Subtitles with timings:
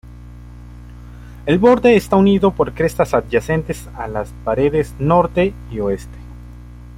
[1.45, 6.17] El borde está unido por crestas adyacentes a las paredes norte y oeste.